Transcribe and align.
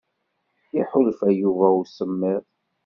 Iḥulfa 0.81 1.27
Yuba 1.39 1.67
i 1.71 1.73
usemmiḍ. 1.81 2.43